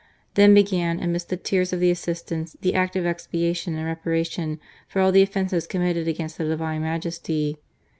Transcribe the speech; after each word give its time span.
Then 0.33 0.55
began, 0.55 0.99
amidst 0.99 1.29
the 1.29 1.37
tears 1.37 1.73
of 1.73 1.79
the 1.79 1.91
assistants, 1.91 2.57
the 2.61 2.73
Act 2.73 2.95
of 2.95 3.05
Expiation 3.05 3.75
and 3.75 3.85
Reparation 3.85 4.59
for 4.87 4.99
all 4.99 5.11
the 5.11 5.21
offences 5.21 5.67
committed 5.67 6.07
against 6.07 6.39
the 6.39 6.45
Divine 6.45 6.81
Majesty. 6.81 7.59